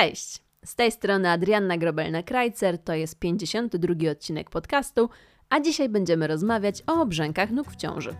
Cześć! 0.00 0.42
Z 0.64 0.74
tej 0.74 0.92
strony 0.92 1.30
Adrianna 1.30 1.78
Grobelna-Krajcer, 1.78 2.78
to 2.84 2.94
jest 2.94 3.18
52 3.18 4.10
odcinek 4.10 4.50
podcastu, 4.50 5.08
a 5.48 5.60
dzisiaj 5.60 5.88
będziemy 5.88 6.26
rozmawiać 6.26 6.82
o 6.86 7.00
obrzękach 7.00 7.50
nóg 7.50 7.70
w 7.70 7.76
ciąży. 7.76 8.16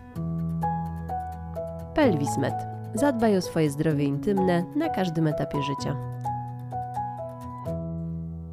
Pelwismet. 1.95 2.53
Zadbaj 2.93 3.37
o 3.37 3.41
swoje 3.41 3.69
zdrowie 3.69 4.03
intymne 4.03 4.65
na 4.75 4.89
każdym 4.89 5.27
etapie 5.27 5.61
życia. 5.61 5.95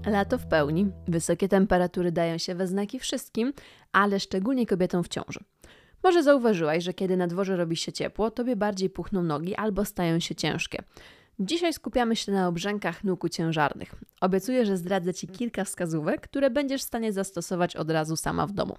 Lato 0.07 0.39
w 0.39 0.47
pełni. 0.47 0.87
Wysokie 1.09 1.49
temperatury 1.49 2.13
dają 2.13 2.39
się 2.39 2.55
we 2.55 2.67
znaki 2.67 2.99
wszystkim, 2.99 3.53
ale 3.93 4.21
szczególnie 4.21 4.67
kobietom 4.67 5.05
w 5.05 5.09
ciąży. 5.09 5.41
Może 6.03 6.23
zauważyłaś, 6.23 6.85
że 6.85 6.95
kiedy 6.95 7.17
na 7.17 7.27
dworze 7.27 7.57
robi 7.57 7.77
się 7.77 7.93
ciepło, 7.93 8.31
tobie 8.31 8.57
bardziej 8.57 8.91
puchną 8.91 9.23
nogi 9.23 9.55
albo 9.55 9.85
stają 9.85 10.21
się 10.21 10.35
ciężkie. 10.35 10.83
Dzisiaj 11.39 11.73
skupiamy 11.73 12.17
się 12.17 12.33
na 12.33 12.49
obrzękach 12.49 13.05
nóg 13.05 13.31
ciężarnych. 13.31 13.95
Obiecuję, 14.21 14.67
że 14.67 14.77
zdradzę 14.77 15.15
Ci 15.15 15.29
kilka 15.29 15.65
wskazówek, 15.65 16.21
które 16.21 16.51
będziesz 16.51 16.83
w 16.83 16.85
stanie 16.85 17.13
zastosować 17.13 17.77
od 17.77 17.91
razu 17.91 18.17
sama 18.17 18.47
w 18.47 18.53
domu. 18.53 18.77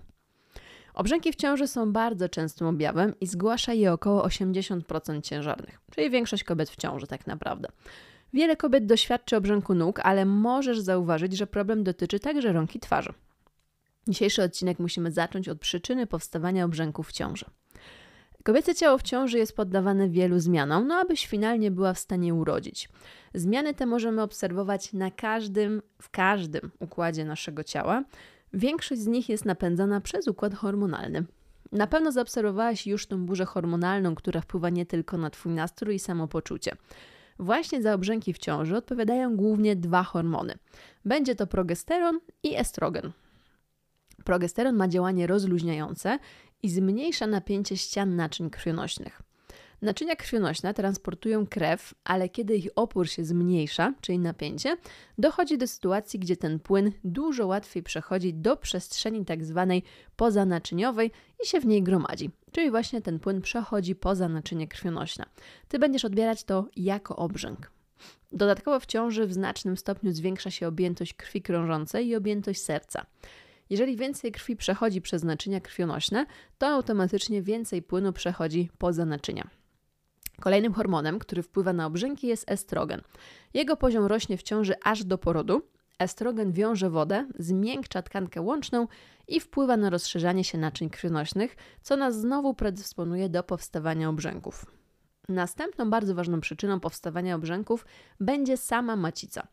Obrzęki 0.94 1.32
w 1.32 1.36
ciąży 1.36 1.68
są 1.68 1.94
bardzo 1.94 2.30
częstym 2.30 2.68
objawem 2.68 3.14
i 3.22 3.28
zgłasza 3.28 3.74
je 3.74 3.94
około 3.94 4.28
80% 4.28 5.22
ciężarnych, 5.22 5.80
czyli 5.92 6.10
większość 6.10 6.44
kobiet 6.44 6.70
w 6.70 6.76
ciąży 6.76 7.08
tak 7.08 7.28
naprawdę. 7.28 7.70
Wiele 8.34 8.56
kobiet 8.56 8.86
doświadczy 8.86 9.38
obrzęku 9.38 9.76
nóg, 9.76 10.00
ale 10.04 10.26
możesz 10.26 10.80
zauważyć, 10.80 11.38
że 11.38 11.48
problem 11.48 11.84
dotyczy 11.84 12.20
także 12.20 12.54
rąk 12.54 12.76
i 12.76 12.80
twarzy. 12.80 13.14
Dzisiejszy 14.08 14.44
odcinek 14.44 14.80
musimy 14.80 15.12
zacząć 15.12 15.50
od 15.50 15.60
przyczyny 15.60 16.08
powstawania 16.08 16.66
obrzęków 16.66 17.08
w 17.08 17.12
ciąży. 17.12 17.46
Kobiece 18.46 18.76
ciało 18.76 18.98
w 18.98 19.04
ciąży 19.04 19.38
jest 19.38 19.56
poddawane 19.56 20.10
wielu 20.10 20.40
zmianom, 20.40 20.88
no 20.88 20.96
abyś 20.96 21.28
finalnie 21.28 21.72
była 21.72 21.94
w 21.94 22.00
stanie 22.00 22.34
urodzić. 22.34 22.90
Zmiany 23.34 23.74
te 23.74 23.86
możemy 23.86 24.22
obserwować 24.22 24.94
na 24.94 25.12
każdym, 25.12 25.82
w 26.02 26.10
każdym 26.10 26.72
układzie 26.80 27.26
naszego 27.26 27.64
ciała. 27.64 28.04
Większość 28.54 29.02
z 29.02 29.08
nich 29.08 29.30
jest 29.30 29.46
napędzana 29.46 30.02
przez 30.02 30.28
układ 30.28 30.54
hormonalny. 30.54 31.24
Na 31.72 31.88
pewno 31.88 32.12
zaobserwowałaś 32.12 32.88
już 32.88 33.08
tą 33.08 33.26
burzę 33.26 33.46
hormonalną, 33.46 34.16
która 34.16 34.42
wpływa 34.42 34.70
nie 34.70 34.86
tylko 34.86 35.18
na 35.18 35.30
Twój 35.30 35.54
nastrój 35.54 35.96
i 35.96 36.00
samopoczucie. 36.00 36.72
Właśnie 37.40 37.82
za 37.82 37.94
obrzęki 37.94 38.34
w 38.34 38.38
ciąży 38.38 38.78
odpowiadają 38.78 39.36
głównie 39.36 39.76
dwa 39.76 40.04
hormony. 40.04 40.54
Będzie 41.06 41.36
to 41.36 41.48
progesteron 41.48 42.20
i 42.44 42.56
estrogen. 42.56 43.12
Progesteron 44.24 44.76
ma 44.76 44.88
działanie 44.88 45.28
rozluźniające 45.28 46.20
i 46.64 46.70
zmniejsza 46.70 47.28
napięcie 47.28 47.78
ścian 47.78 48.16
naczyń 48.16 48.50
krwionośnych. 48.50 49.22
Naczynia 49.82 50.16
krwionośne 50.16 50.74
transportują 50.74 51.48
krew, 51.48 51.94
ale 52.04 52.30
kiedy 52.30 52.56
ich 52.56 52.68
opór 52.76 53.10
się 53.10 53.26
zmniejsza, 53.26 53.94
czyli 54.02 54.20
napięcie, 54.20 54.78
dochodzi 55.18 55.58
do 55.58 55.68
sytuacji, 55.68 56.20
gdzie 56.20 56.38
ten 56.38 56.60
płyn 56.60 56.92
dużo 57.04 57.48
łatwiej 57.48 57.84
przechodzi 57.84 58.34
do 58.34 58.58
przestrzeni 58.58 59.26
tzw. 59.26 59.68
Tak 59.70 59.92
pozanaczyniowej 60.16 61.12
i 61.44 61.48
się 61.48 61.60
w 61.60 61.66
niej 61.66 61.84
gromadzi. 61.84 62.32
Czyli 62.52 62.72
właśnie 62.72 63.02
ten 63.02 63.20
płyn 63.20 63.42
przechodzi 63.42 63.96
poza 63.96 64.30
naczynie 64.30 64.68
krwionośne. 64.68 65.26
Ty 65.68 65.80
będziesz 65.80 66.06
odbierać 66.06 66.44
to 66.44 66.68
jako 66.76 67.16
obrzęk. 67.16 67.72
Dodatkowo 68.32 68.80
w 68.80 68.86
ciąży 68.86 69.28
w 69.28 69.34
znacznym 69.34 69.78
stopniu 69.78 70.12
zwiększa 70.12 70.52
się 70.52 70.68
objętość 70.68 71.14
krwi 71.14 71.42
krążącej 71.42 72.08
i 72.08 72.16
objętość 72.16 72.62
serca. 72.62 73.06
Jeżeli 73.70 73.98
więcej 73.98 74.32
krwi 74.32 74.56
przechodzi 74.56 75.02
przez 75.02 75.24
naczynia 75.24 75.62
krwionośne, 75.62 76.26
to 76.58 76.68
automatycznie 76.68 77.42
więcej 77.42 77.82
płynu 77.82 78.14
przechodzi 78.14 78.70
poza 78.78 79.06
naczynia. 79.06 79.48
Kolejnym 80.42 80.74
hormonem, 80.74 81.20
który 81.20 81.44
wpływa 81.44 81.74
na 81.74 81.86
obrzęki 81.86 82.28
jest 82.28 82.52
estrogen. 82.52 83.02
Jego 83.54 83.78
poziom 83.78 84.06
rośnie 84.06 84.38
w 84.38 84.44
ciąży 84.44 84.74
aż 84.84 85.04
do 85.04 85.18
porodu. 85.18 85.62
Estrogen 86.00 86.52
wiąże 86.52 86.90
wodę, 86.90 87.28
zmiękcza 87.40 88.02
tkankę 88.02 88.42
łączną 88.42 88.88
i 89.28 89.40
wpływa 89.40 89.78
na 89.78 89.90
rozszerzanie 89.90 90.44
się 90.44 90.58
naczyń 90.58 90.90
krwionośnych, 90.90 91.56
co 91.82 91.98
nas 91.98 92.20
znowu 92.20 92.54
predysponuje 92.54 93.30
do 93.30 93.44
powstawania 93.44 94.10
obrzęków. 94.10 94.66
Następną 95.30 95.90
bardzo 95.90 96.16
ważną 96.16 96.42
przyczyną 96.42 96.80
powstawania 96.80 97.36
obrzęków 97.36 97.86
będzie 98.20 98.58
sama 98.58 98.96
macica. 98.96 99.48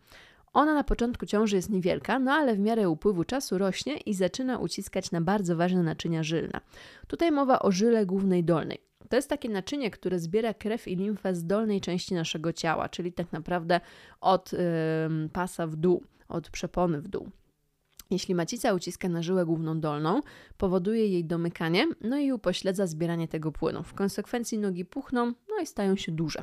Ona 0.53 0.75
na 0.75 0.85
początku 0.85 1.27
ciąży 1.27 1.57
jest 1.57 1.71
niewielka, 1.71 2.19
no 2.19 2.33
ale 2.33 2.55
w 2.55 2.59
miarę 2.59 2.89
upływu 2.89 3.25
czasu 3.25 3.59
rośnie 3.59 3.97
i 3.97 4.15
zaczyna 4.15 4.59
uciskać 4.59 5.11
na 5.11 5.21
bardzo 5.21 5.57
ważne 5.57 5.83
naczynia 5.83 6.23
żylne. 6.23 6.61
Tutaj 7.07 7.31
mowa 7.31 7.59
o 7.59 7.73
żyle 7.73 8.07
głównej 8.07 8.45
dolnej. 8.45 8.79
To 9.09 9.17
jest 9.17 9.29
takie 9.29 9.49
naczynie, 9.49 9.91
które 9.91 10.19
zbiera 10.19 10.55
krew 10.55 10.89
i 10.89 10.97
limfę 10.97 11.35
z 11.35 11.47
dolnej 11.47 11.81
części 11.81 12.15
naszego 12.15 12.53
ciała, 12.53 12.89
czyli 12.89 13.13
tak 13.13 13.33
naprawdę 13.33 13.81
od 14.21 14.53
yy, 14.53 14.59
pasa 15.33 15.67
w 15.67 15.77
dół, 15.77 16.05
od 16.29 16.51
przepony 16.51 17.01
w 17.01 17.09
dół. 17.09 17.29
Jeśli 18.11 18.35
macica 18.35 18.75
uciska 18.75 19.09
na 19.09 19.23
żyłę 19.23 19.47
główną 19.47 19.81
dolną, 19.81 20.21
powoduje 20.57 21.07
jej 21.07 21.25
domykanie, 21.25 21.87
no 22.01 22.19
i 22.19 22.33
upośledza 22.33 22.87
zbieranie 22.87 23.29
tego 23.29 23.53
płynu. 23.53 23.83
W 23.83 23.95
konsekwencji 23.95 24.59
nogi 24.59 24.85
puchną, 24.85 25.27
no 25.27 25.63
i 25.63 25.67
stają 25.67 25.97
się 25.97 26.13
duże. 26.13 26.43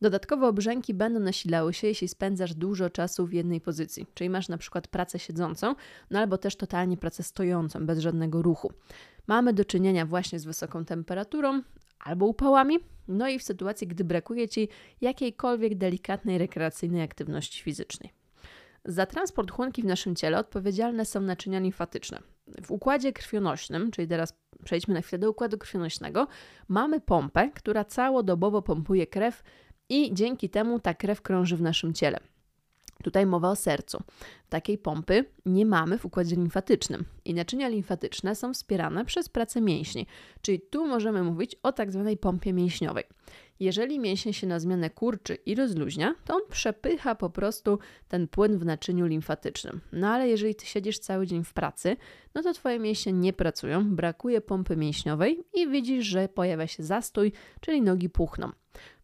Dodatkowo 0.00 0.48
obrzęki 0.48 0.94
będą 0.94 1.20
nasilały 1.20 1.74
się, 1.74 1.86
jeśli 1.86 2.08
spędzasz 2.08 2.54
dużo 2.54 2.90
czasu 2.90 3.26
w 3.26 3.32
jednej 3.32 3.60
pozycji, 3.60 4.06
czyli 4.14 4.30
masz 4.30 4.48
na 4.48 4.58
przykład 4.58 4.88
pracę 4.88 5.18
siedzącą, 5.18 5.74
no 6.10 6.18
albo 6.18 6.38
też 6.38 6.56
totalnie 6.56 6.96
pracę 6.96 7.22
stojącą, 7.22 7.86
bez 7.86 7.98
żadnego 7.98 8.42
ruchu. 8.42 8.72
Mamy 9.26 9.52
do 9.52 9.64
czynienia 9.64 10.06
właśnie 10.06 10.38
z 10.38 10.44
wysoką 10.44 10.84
temperaturą 10.84 11.62
albo 11.98 12.26
upałami, 12.26 12.78
no 13.08 13.28
i 13.28 13.38
w 13.38 13.42
sytuacji, 13.42 13.86
gdy 13.86 14.04
brakuje 14.04 14.48
Ci 14.48 14.68
jakiejkolwiek 15.00 15.74
delikatnej 15.74 16.38
rekreacyjnej 16.38 17.02
aktywności 17.02 17.62
fizycznej. 17.62 18.12
Za 18.84 19.06
transport 19.06 19.50
chłonki 19.50 19.82
w 19.82 19.84
naszym 19.84 20.16
ciele 20.16 20.38
odpowiedzialne 20.38 21.04
są 21.04 21.20
naczynia 21.20 21.58
limfatyczne. 21.58 22.22
W 22.66 22.70
układzie 22.70 23.12
krwionośnym, 23.12 23.90
czyli 23.90 24.08
teraz 24.08 24.38
przejdźmy 24.64 24.94
na 24.94 25.00
chwilę 25.00 25.18
do 25.18 25.30
układu 25.30 25.58
krwionośnego, 25.58 26.26
mamy 26.68 27.00
pompę, 27.00 27.50
która 27.54 27.84
całodobowo 27.84 28.62
pompuje 28.62 29.06
krew 29.06 29.42
i 29.88 30.14
dzięki 30.14 30.50
temu 30.50 30.80
ta 30.80 30.94
krew 30.94 31.22
krąży 31.22 31.56
w 31.56 31.62
naszym 31.62 31.94
ciele. 31.94 32.20
Tutaj 33.04 33.26
mowa 33.26 33.50
o 33.50 33.56
sercu. 33.56 34.02
Takiej 34.48 34.78
pompy 34.78 35.24
nie 35.46 35.66
mamy 35.66 35.98
w 35.98 36.04
układzie 36.04 36.36
limfatycznym 36.36 37.04
i 37.24 37.34
naczynia 37.34 37.68
limfatyczne 37.68 38.34
są 38.34 38.54
wspierane 38.54 39.04
przez 39.04 39.28
pracę 39.28 39.60
mięśni, 39.60 40.06
czyli 40.42 40.60
tu 40.60 40.86
możemy 40.86 41.22
mówić 41.22 41.56
o 41.62 41.72
tak 41.72 41.92
zwanej 41.92 42.16
pompie 42.16 42.52
mięśniowej. 42.52 43.04
Jeżeli 43.60 43.98
mięsień 43.98 44.32
się 44.32 44.46
na 44.46 44.60
zmianę 44.60 44.90
kurczy 44.90 45.34
i 45.34 45.54
rozluźnia, 45.54 46.14
to 46.24 46.34
on 46.34 46.40
przepycha 46.50 47.14
po 47.14 47.30
prostu 47.30 47.78
ten 48.08 48.28
płyn 48.28 48.58
w 48.58 48.64
naczyniu 48.64 49.06
limfatycznym. 49.06 49.80
No 49.92 50.08
ale 50.08 50.28
jeżeli 50.28 50.54
ty 50.54 50.66
siedzisz 50.66 50.98
cały 50.98 51.26
dzień 51.26 51.44
w 51.44 51.52
pracy, 51.52 51.96
no 52.34 52.42
to 52.42 52.52
twoje 52.52 52.78
mięśnie 52.78 53.12
nie 53.12 53.32
pracują, 53.32 53.94
brakuje 53.94 54.40
pompy 54.40 54.76
mięśniowej 54.76 55.44
i 55.54 55.68
widzisz, 55.68 56.06
że 56.06 56.28
pojawia 56.28 56.66
się 56.66 56.82
zastój, 56.82 57.32
czyli 57.60 57.82
nogi 57.82 58.08
puchną. 58.08 58.52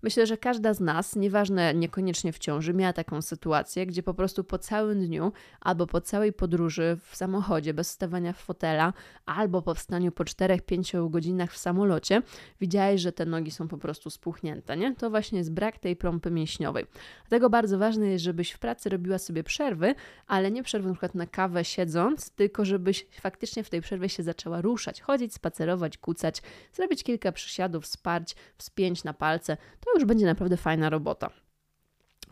Myślę, 0.02 0.26
że 0.26 0.36
każda 0.36 0.74
z 0.74 0.80
nas, 0.80 1.16
nieważne 1.16 1.74
niekoniecznie 1.74 2.32
w 2.32 2.38
ciąży, 2.38 2.74
miała 2.74 2.92
taką 2.92 3.22
sytuację, 3.22 3.86
gdzie 3.86 4.02
po 4.02 4.14
prostu 4.14 4.44
po 4.44 4.58
całym 4.58 5.06
dniu 5.06 5.32
albo 5.60 5.86
po 5.86 6.00
całej 6.00 6.32
podróży 6.32 6.98
w 7.04 7.16
samochodzie 7.16 7.74
bez 7.74 7.88
wstawania 7.88 8.32
w 8.32 8.38
fotela, 8.38 8.92
albo 9.26 9.62
po 9.62 9.74
wstaniu 9.74 10.12
po 10.12 10.24
4-5 10.24 11.10
godzinach 11.10 11.52
w 11.52 11.58
samolocie, 11.58 12.22
widziałeś, 12.60 13.00
że 13.00 13.12
te 13.12 13.26
nogi 13.26 13.50
są 13.50 13.68
po 13.68 13.78
prostu 13.78 14.10
spuchnięte, 14.10 14.76
nie? 14.76 14.94
To 14.94 15.10
właśnie 15.10 15.38
jest 15.38 15.52
brak 15.52 15.78
tej 15.78 15.96
pompy 15.96 16.30
mięśniowej. 16.30 16.86
Dlatego 17.28 17.50
bardzo 17.50 17.78
ważne 17.78 18.08
jest, 18.08 18.24
żebyś 18.24 18.50
w 18.50 18.58
pracy 18.58 18.88
robiła 18.88 19.18
sobie 19.18 19.44
przerwy, 19.44 19.94
ale 20.26 20.50
nie 20.50 20.62
przerwy 20.62 20.88
na 20.88 20.94
przykład 20.94 21.14
na 21.14 21.26
kawę 21.26 21.64
siedząc, 21.64 22.30
tylko 22.30 22.64
żebyś 22.64 23.06
faktycznie 23.20 23.64
w 23.64 23.70
tej 23.70 23.80
przerwie 23.80 24.08
się 24.08 24.22
zaczęła 24.22 24.60
ruszać, 24.60 25.00
chodzić, 25.00 25.34
spacerować, 25.34 25.98
kucać, 25.98 26.42
zrobić 26.72 27.04
kilka 27.04 27.32
przysiadów, 27.32 27.86
sparć, 27.86 28.36
wspięć 28.58 29.04
na 29.04 29.14
palce, 29.14 29.56
to 29.80 29.90
już 29.94 30.04
będzie 30.04 30.26
naprawdę 30.26 30.56
fajna 30.56 30.90
robota. 30.90 31.30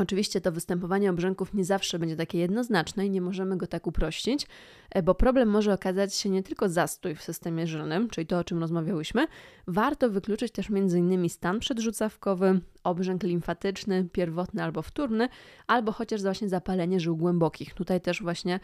Oczywiście 0.00 0.40
to 0.40 0.52
występowanie 0.52 1.10
obrzęków 1.10 1.54
nie 1.54 1.64
zawsze 1.64 1.98
będzie 1.98 2.16
takie 2.16 2.38
jednoznaczne 2.38 3.06
i 3.06 3.10
nie 3.10 3.20
możemy 3.20 3.56
go 3.56 3.66
tak 3.66 3.86
uprościć, 3.86 4.46
e, 4.90 5.02
bo 5.02 5.14
problem 5.14 5.48
może 5.48 5.72
okazać 5.72 6.14
się 6.14 6.30
nie 6.30 6.42
tylko 6.42 6.68
zastój 6.68 7.14
w 7.14 7.22
systemie 7.22 7.66
żylnym, 7.66 8.08
czyli 8.08 8.26
to, 8.26 8.38
o 8.38 8.44
czym 8.44 8.60
rozmawiałyśmy. 8.60 9.26
Warto 9.66 10.10
wykluczyć 10.10 10.52
też 10.52 10.70
m.in. 10.70 11.28
stan 11.28 11.60
przedrzucawkowy, 11.60 12.60
obrzęk 12.84 13.22
limfatyczny, 13.22 14.08
pierwotny 14.12 14.62
albo 14.62 14.82
wtórny, 14.82 15.28
albo 15.66 15.92
chociaż 15.92 16.22
właśnie 16.22 16.48
zapalenie 16.48 17.00
żył 17.00 17.16
głębokich. 17.16 17.74
Tutaj 17.74 18.00
też 18.00 18.22
właśnie 18.22 18.60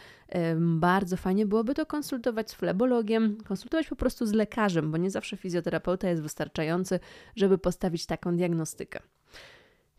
bardzo 0.57 1.17
fajnie 1.17 1.47
byłoby 1.47 1.75
to 1.75 1.87
konsultować 1.87 2.51
z 2.51 2.55
flebologiem, 2.55 3.37
konsultować 3.45 3.89
po 3.89 3.97
prostu 3.97 4.27
z 4.27 4.33
lekarzem, 4.33 4.91
bo 4.91 4.97
nie 4.97 5.11
zawsze 5.11 5.37
fizjoterapeuta 5.37 6.09
jest 6.09 6.23
wystarczający, 6.23 7.01
żeby 7.37 7.59
postawić 7.59 8.07
taką 8.07 8.37
diagnostykę. 8.37 9.01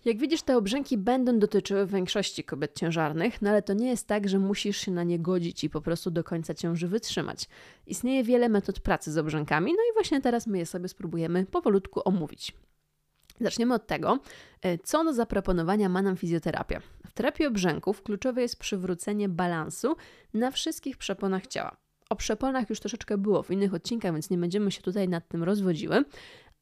Jak 0.08 0.18
widzisz, 0.18 0.42
te 0.42 0.58
obrzęki 0.58 0.98
będą 0.98 1.40
dotyczyły 1.40 1.88
większości 1.88 2.44
kobiet 2.44 2.80
ciężarnych, 2.80 3.42
no 3.42 3.50
ale 3.50 3.62
to 3.62 3.74
nie 3.74 3.90
jest 3.90 4.08
tak, 4.08 4.30
że 4.30 4.40
musisz 4.40 4.78
się 4.78 4.92
na 4.92 5.04
nie 5.04 5.20
godzić 5.20 5.64
i 5.64 5.70
po 5.70 5.82
prostu 5.82 6.12
do 6.12 6.24
końca 6.24 6.54
ciąży 6.54 6.88
wytrzymać. 6.88 7.50
Istnieje 7.88 8.24
wiele 8.24 8.50
metod 8.50 8.80
pracy 8.80 9.12
z 9.12 9.18
obrzękami, 9.18 9.72
no 9.72 9.84
i 9.92 9.94
właśnie 9.94 10.22
teraz 10.22 10.48
my 10.48 10.58
je 10.58 10.66
sobie 10.66 10.88
spróbujemy 10.88 11.46
powolutku 11.46 12.02
omówić. 12.06 12.54
Zaczniemy 13.42 13.74
od 13.74 13.88
tego, 13.88 14.20
e, 14.62 14.78
co 14.78 15.04
do 15.04 15.14
zaproponowania 15.14 15.90
ma 15.90 16.02
nam 16.02 16.18
fizjoterapia. 16.18 16.82
W 17.08 17.14
terapii 17.14 17.46
obrzęków 17.46 18.04
kluczowe 18.04 18.42
jest 18.42 18.60
przywrócenie 18.60 19.30
balansu 19.30 19.96
na 20.34 20.52
wszystkich 20.52 20.98
przeponach 20.98 21.48
ciała. 21.48 21.78
O 22.10 22.16
przeponach 22.16 22.70
już 22.70 22.80
troszeczkę 22.80 23.18
było 23.18 23.44
w 23.44 23.52
innych 23.52 23.74
odcinkach, 23.74 24.14
więc 24.14 24.30
nie 24.30 24.38
będziemy 24.38 24.72
się 24.72 24.82
tutaj 24.82 25.10
nad 25.10 25.28
tym 25.28 25.44
rozwodziły, 25.44 26.04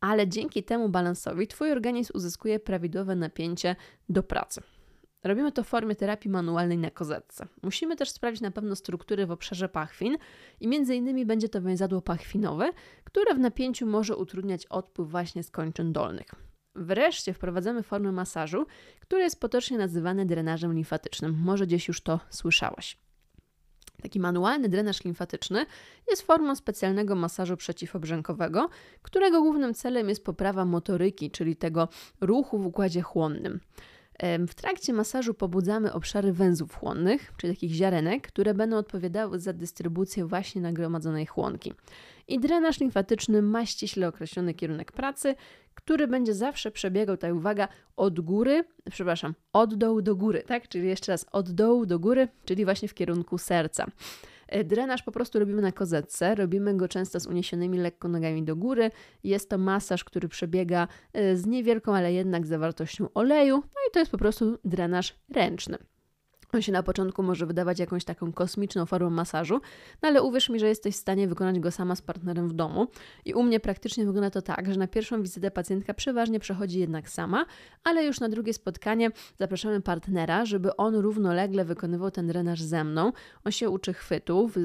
ale 0.05 0.27
dzięki 0.27 0.63
temu 0.63 0.89
balansowi 0.89 1.47
Twój 1.47 1.71
organizm 1.71 2.11
uzyskuje 2.15 2.59
prawidłowe 2.59 3.15
napięcie 3.15 3.75
do 4.09 4.23
pracy. 4.23 4.61
Robimy 5.23 5.51
to 5.51 5.63
w 5.63 5.67
formie 5.67 5.95
terapii 5.95 6.31
manualnej 6.31 6.77
na 6.77 6.91
kozetce. 6.91 7.47
Musimy 7.63 7.95
też 7.95 8.09
sprawdzić 8.09 8.41
na 8.41 8.51
pewno 8.51 8.75
struktury 8.75 9.25
w 9.25 9.31
obszarze 9.31 9.69
pachwin 9.69 10.17
i 10.59 10.67
między 10.67 10.95
innymi 10.95 11.25
będzie 11.25 11.49
to 11.49 11.61
więzadło 11.61 12.01
pachwinowe, 12.01 12.71
które 13.03 13.35
w 13.35 13.39
napięciu 13.39 13.85
może 13.85 14.15
utrudniać 14.15 14.65
odpływ 14.65 15.09
właśnie 15.09 15.43
z 15.43 15.51
kończyn 15.51 15.93
dolnych. 15.93 16.27
Wreszcie 16.75 17.33
wprowadzamy 17.33 17.83
formę 17.83 18.11
masażu, 18.11 18.65
który 18.99 19.21
jest 19.21 19.39
potocznie 19.39 19.77
nazywany 19.77 20.25
drenażem 20.25 20.73
limfatycznym. 20.73 21.37
Może 21.43 21.67
gdzieś 21.67 21.87
już 21.87 22.01
to 22.01 22.19
słyszałaś. 22.29 23.04
Taki 24.01 24.19
manualny 24.19 24.69
drenaż 24.69 25.03
limfatyczny 25.03 25.65
jest 26.09 26.21
formą 26.21 26.55
specjalnego 26.55 27.15
masażu 27.15 27.57
przeciwobrzękowego, 27.57 28.69
którego 29.01 29.41
głównym 29.41 29.73
celem 29.73 30.09
jest 30.09 30.25
poprawa 30.25 30.65
motoryki, 30.65 31.31
czyli 31.31 31.55
tego 31.55 31.87
ruchu 32.21 32.59
w 32.59 32.65
układzie 32.65 33.01
chłonnym. 33.01 33.59
W 34.47 34.55
trakcie 34.55 34.93
masażu 34.93 35.33
pobudzamy 35.33 35.93
obszary 35.93 36.33
węzłów 36.33 36.75
chłonnych, 36.75 37.33
czyli 37.37 37.53
takich 37.53 37.71
ziarenek, 37.71 38.27
które 38.27 38.53
będą 38.53 38.77
odpowiadały 38.77 39.39
za 39.39 39.53
dystrybucję 39.53 40.25
właśnie 40.25 40.61
nagromadzonej 40.61 41.25
chłonki. 41.25 41.73
I 42.27 42.39
drenaż 42.39 42.79
limfatyczny 42.79 43.41
ma 43.41 43.65
ściśle 43.65 44.07
określony 44.07 44.53
kierunek 44.53 44.91
pracy, 44.91 45.35
który 45.73 46.07
będzie 46.07 46.33
zawsze 46.33 46.71
przebiegał, 46.71 47.17
tak 47.17 47.33
uwaga, 47.33 47.67
od 47.97 48.19
góry, 48.19 48.63
przepraszam, 48.91 49.35
od 49.53 49.75
dołu 49.75 50.01
do 50.01 50.15
góry, 50.15 50.43
tak? 50.47 50.67
Czyli 50.67 50.87
jeszcze 50.87 51.11
raz 51.11 51.25
od 51.31 51.51
dołu 51.51 51.85
do 51.85 51.99
góry, 51.99 52.27
czyli 52.45 52.65
właśnie 52.65 52.87
w 52.87 52.93
kierunku 52.93 53.37
serca. 53.37 53.85
E, 54.47 54.63
drenaż 54.63 55.03
po 55.03 55.11
prostu 55.11 55.39
robimy 55.39 55.61
na 55.61 55.71
kozetce, 55.71 56.35
robimy 56.35 56.77
go 56.77 56.87
często 56.87 57.19
z 57.19 57.27
uniesionymi 57.27 57.77
lekko 57.77 58.07
nogami 58.07 58.43
do 58.43 58.55
góry. 58.55 58.91
Jest 59.23 59.49
to 59.49 59.57
masaż, 59.57 60.03
który 60.03 60.27
przebiega 60.27 60.87
e, 61.13 61.35
z 61.35 61.45
niewielką, 61.45 61.95
ale 61.95 62.13
jednak 62.13 62.47
zawartością 62.47 63.07
oleju, 63.13 63.55
no 63.55 63.81
to 63.95 63.99
jest 63.99 64.11
po 64.11 64.17
prostu 64.17 64.57
drenaż 64.65 65.15
ręczny. 65.33 65.77
On 66.53 66.61
się 66.61 66.71
na 66.71 66.83
początku 66.83 67.23
może 67.23 67.45
wydawać 67.45 67.79
jakąś 67.79 68.05
taką 68.05 68.33
kosmiczną 68.33 68.85
formą 68.85 69.09
masażu, 69.09 69.61
no 70.01 70.09
ale 70.09 70.23
uwierz 70.23 70.49
mi, 70.49 70.59
że 70.59 70.67
jesteś 70.67 70.95
w 70.95 70.97
stanie 70.97 71.27
wykonać 71.27 71.59
go 71.59 71.71
sama 71.71 71.95
z 71.95 72.01
partnerem 72.01 72.49
w 72.49 72.53
domu. 72.53 72.87
I 73.25 73.33
u 73.33 73.43
mnie 73.43 73.59
praktycznie 73.59 74.05
wygląda 74.05 74.29
to 74.29 74.41
tak, 74.41 74.73
że 74.73 74.79
na 74.79 74.87
pierwszą 74.87 75.21
wizytę 75.21 75.51
pacjentka 75.51 75.93
przeważnie 75.93 76.39
przechodzi 76.39 76.79
jednak 76.79 77.09
sama, 77.09 77.45
ale 77.83 78.05
już 78.05 78.19
na 78.19 78.29
drugie 78.29 78.53
spotkanie 78.53 79.11
zapraszamy 79.39 79.81
partnera, 79.81 80.45
żeby 80.45 80.75
on 80.75 80.95
równolegle 80.95 81.65
wykonywał 81.65 82.11
ten 82.11 82.27
drenaż 82.27 82.61
ze 82.61 82.83
mną. 82.83 83.11
On 83.43 83.51
się 83.51 83.69
uczy 83.69 83.93
chwytów, 83.93 84.55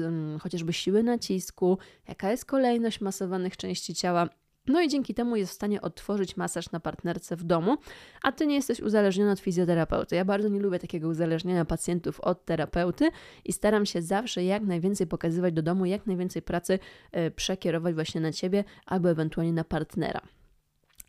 chociażby 0.41 0.73
siły 0.73 1.03
nacisku, 1.03 1.77
jaka 2.07 2.31
jest 2.31 2.45
kolejność 2.45 3.01
masowanych 3.01 3.57
części 3.57 3.95
ciała 3.95 4.29
no 4.67 4.81
i 4.81 4.87
dzięki 4.87 5.13
temu 5.13 5.35
jest 5.35 5.51
w 5.51 5.55
stanie 5.55 5.81
odtworzyć 5.81 6.37
masaż 6.37 6.71
na 6.71 6.79
partnerce 6.79 7.35
w 7.35 7.43
domu, 7.43 7.77
a 8.21 8.31
ty 8.31 8.47
nie 8.47 8.55
jesteś 8.55 8.79
uzależniona 8.79 9.31
od 9.31 9.39
fizjoterapeuty. 9.39 10.15
Ja 10.15 10.25
bardzo 10.25 10.47
nie 10.47 10.59
lubię 10.59 10.79
takiego 10.79 11.07
uzależnienia 11.07 11.65
pacjentów 11.65 12.19
od 12.19 12.45
terapeuty 12.45 13.09
i 13.45 13.53
staram 13.53 13.85
się 13.85 14.01
zawsze 14.01 14.43
jak 14.43 14.63
najwięcej 14.63 15.07
pokazywać 15.07 15.53
do 15.53 15.61
domu, 15.61 15.85
jak 15.85 16.07
najwięcej 16.07 16.41
pracy 16.41 16.79
e, 17.11 17.31
przekierować 17.31 17.95
właśnie 17.95 18.21
na 18.21 18.31
ciebie 18.31 18.63
albo 18.85 19.09
ewentualnie 19.09 19.53
na 19.53 19.63
partnera. 19.63 20.21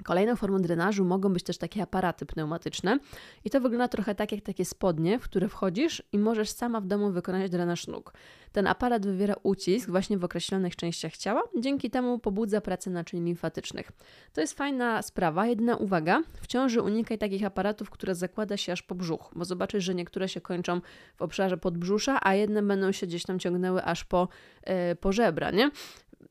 Kolejną 0.05 0.37
formą 0.37 0.59
drenażu 0.59 1.05
mogą 1.05 1.33
być 1.33 1.43
też 1.43 1.59
takie 1.59 1.83
aparaty 1.83 2.27
pneumatyczne 2.27 2.99
i 3.45 3.51
to 3.51 3.61
wygląda 3.61 3.89
trochę 3.89 4.15
tak 4.15 4.33
jak 4.33 4.41
takie 4.41 4.65
spodnie, 4.65 5.19
w 5.19 5.23
które 5.23 5.49
wchodzisz 5.49 6.03
i 6.13 6.19
możesz 6.19 6.51
sama 6.51 6.81
w 6.81 6.87
domu 6.87 7.11
wykonać 7.11 7.51
drenaż 7.51 7.87
nóg. 7.87 8.13
Ten 8.53 8.67
aparat 8.67 9.07
wywiera 9.07 9.35
ucisk 9.43 9.91
właśnie 9.91 10.19
w 10.19 10.25
określonych 10.25 10.77
częściach 10.77 11.17
ciała, 11.17 11.43
dzięki 11.61 11.91
temu 11.91 12.19
pobudza 12.19 12.61
pracę 12.61 12.91
naczyń 12.91 13.25
limfatycznych. 13.25 13.93
To 14.33 14.41
jest 14.41 14.59
fajna 14.59 15.03
sprawa, 15.03 15.47
jedyna 15.47 15.77
uwaga, 15.77 16.23
w 16.41 16.47
ciąży 16.47 16.83
unikaj 16.83 17.19
takich 17.19 17.45
aparatów, 17.45 17.91
które 17.91 18.15
zakłada 18.15 18.57
się 18.57 18.73
aż 18.73 18.83
po 18.83 18.95
brzuch, 18.95 19.31
bo 19.37 19.45
zobaczysz, 19.45 19.85
że 19.85 19.95
niektóre 19.95 20.29
się 20.29 20.41
kończą 20.41 20.81
w 21.17 21.23
obszarze 21.23 21.57
podbrzusza, 21.57 22.19
a 22.23 22.35
jedne 22.35 22.63
będą 22.63 22.93
się 22.93 23.07
gdzieś 23.07 23.23
tam 23.23 23.39
ciągnęły 23.39 23.85
aż 23.85 24.05
po, 24.05 24.29
yy, 24.67 24.97
po 24.97 25.13
żebra, 25.13 25.51
nie? 25.51 25.71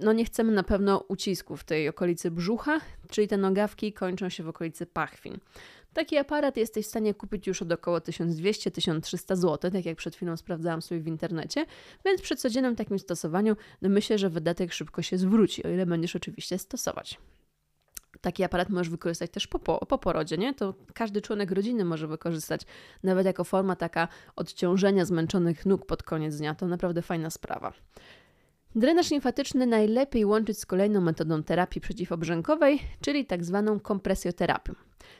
No 0.02 0.14
nie 0.14 0.26
chcemy 0.26 0.52
na 0.52 0.64
pewno 0.64 0.98
ucisku 1.08 1.58
w 1.58 1.64
tej 1.64 1.90
okolicy 1.90 2.32
brzucha, 2.32 2.80
czyli 3.10 3.28
te 3.28 3.38
nogawki 3.38 3.94
kończą 3.94 4.30
się 4.30 4.44
w 4.44 4.50
okolicy 4.50 4.86
pachwin. 4.86 5.38
Taki 5.94 6.18
aparat 6.18 6.58
jesteś 6.58 6.86
w 6.86 6.90
stanie 6.90 7.14
kupić 7.14 7.48
już 7.48 7.62
od 7.62 7.72
około 7.72 7.98
1200-1300 8.00 9.36
zł, 9.36 9.72
tak 9.72 9.86
jak 9.86 9.98
przed 9.98 10.16
chwilą 10.16 10.38
sprawdzałam 10.38 10.82
sobie 10.82 11.02
w 11.02 11.08
internecie, 11.08 11.66
więc 12.06 12.22
przy 12.22 12.36
codziennym 12.36 12.76
takim 12.76 13.00
stosowaniu 13.00 13.56
no 13.82 13.90
myślę, 13.90 14.18
że 14.18 14.30
wydatek 14.30 14.74
szybko 14.74 15.02
się 15.02 15.18
zwróci, 15.18 15.64
o 15.64 15.70
ile 15.70 15.86
będziesz 15.86 16.16
oczywiście 16.16 16.58
stosować. 16.58 17.20
Taki 18.22 18.44
aparat 18.44 18.70
możesz 18.70 18.90
wykorzystać 18.90 19.32
też 19.32 19.48
po, 19.48 19.60
po, 19.60 19.86
po 19.86 19.98
porodzie, 19.98 20.38
nie? 20.38 20.54
To 20.54 20.74
każdy 20.94 21.22
członek 21.22 21.52
rodziny 21.52 21.86
może 21.86 22.08
wykorzystać, 22.08 22.62
nawet 23.04 23.26
jako 23.26 23.44
forma 23.44 23.76
taka 23.76 24.08
odciążenia 24.36 25.06
zmęczonych 25.06 25.66
nóg 25.66 25.86
pod 25.86 26.04
koniec 26.04 26.38
dnia. 26.38 26.56
To 26.56 26.68
naprawdę 26.68 27.02
fajna 27.02 27.30
sprawa. 27.30 27.74
Drenaż 28.76 29.12
limfatyczny 29.12 29.68
najlepiej 29.68 30.26
łączyć 30.26 30.60
z 30.60 30.66
kolejną 30.66 31.02
metodą 31.02 31.44
terapii 31.44 31.82
przeciwobrzękowej, 31.82 32.80
czyli 33.02 33.26
tak 33.26 33.44
zwaną 33.44 33.80
kompresjoterapią, 33.80 34.74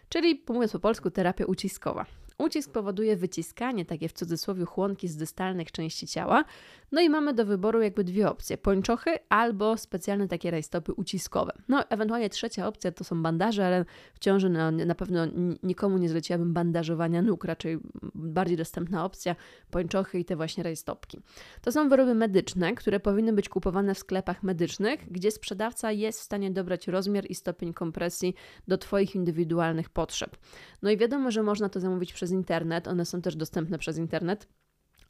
czyli 0.10 0.44
mówiąc 0.50 0.72
po 0.72 0.80
polsku 0.80 1.12
terapia 1.12 1.46
uciskowa. 1.46 2.06
Ucisk 2.42 2.72
powoduje 2.72 3.16
wyciskanie, 3.16 3.86
takie 3.86 4.10
w 4.10 4.14
cudzysłowie, 4.14 4.66
chłonki 4.66 5.08
z 5.08 5.18
dystalnych 5.18 5.72
części 5.72 6.08
ciała. 6.08 6.44
No 6.92 7.02
i 7.02 7.10
mamy 7.10 7.34
do 7.34 7.46
wyboru 7.46 7.82
jakby 7.82 8.04
dwie 8.04 8.30
opcje: 8.30 8.58
pończochy 8.58 9.12
albo 9.30 9.78
specjalne 9.78 10.28
takie 10.28 10.52
rajstopy 10.52 10.94
uciskowe. 10.94 11.52
No, 11.68 11.90
ewentualnie 11.90 12.30
trzecia 12.30 12.68
opcja 12.68 12.92
to 12.92 13.04
są 13.04 13.24
bandaże, 13.24 13.66
ale 13.66 13.86
w 14.14 14.20
ciąży 14.20 14.50
na, 14.50 14.72
na 14.72 14.96
pewno 14.96 15.20
nikomu 15.64 15.98
nie 15.98 16.10
zleciłabym 16.10 16.54
bandażowania 16.54 17.22
nóg, 17.22 17.46
raczej 17.46 17.80
bardziej 18.16 18.58
dostępna 18.58 19.06
opcja 19.06 19.36
pończochy 19.72 20.20
i 20.20 20.26
te 20.26 20.36
właśnie 20.36 20.64
rajstopki. 20.64 21.20
To 21.62 21.72
są 21.72 21.90
wyroby 21.90 22.16
medyczne, 22.16 22.76
które 22.76 23.00
powinny 23.00 23.34
być 23.34 23.50
kupowane 23.50 23.96
w 23.96 23.98
sklepach 23.98 24.44
medycznych, 24.44 25.12
gdzie 25.12 25.32
sprzedawca 25.32 25.92
jest 25.92 26.20
w 26.20 26.24
stanie 26.24 26.52
dobrać 26.52 26.88
rozmiar 26.88 27.26
i 27.30 27.36
stopień 27.36 27.74
kompresji 27.74 28.36
do 28.68 28.78
Twoich 28.78 29.16
indywidualnych 29.16 29.90
potrzeb. 29.90 30.38
No 30.82 30.90
i 30.90 30.98
wiadomo, 30.98 31.32
że 31.32 31.44
można 31.44 31.70
to 31.70 31.80
zamówić 31.80 32.14
przez 32.14 32.31
internet, 32.32 32.88
one 32.88 33.06
są 33.06 33.22
też 33.22 33.36
dostępne 33.36 33.78
przez 33.78 33.98
internet 33.98 34.48